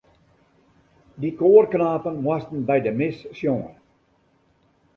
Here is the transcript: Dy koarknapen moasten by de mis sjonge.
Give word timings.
Dy 1.21 1.29
koarknapen 1.41 2.15
moasten 2.25 2.61
by 2.69 2.77
de 2.85 2.91
mis 2.99 3.17
sjonge. 3.37 3.71